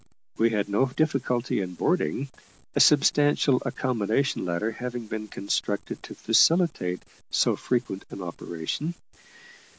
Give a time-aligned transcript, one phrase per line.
[0.35, 2.29] We had no difficulty in boarding,
[2.75, 8.95] a substantial accommodation ladder having been constructed to facilitate so frequent an operation.